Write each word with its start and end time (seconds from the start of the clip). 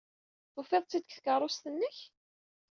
Tufid-tt-id 0.53 1.03
deg 1.05 1.09
tkeṛṛust-nnek? 1.15 1.97